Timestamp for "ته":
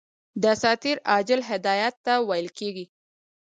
2.05-2.13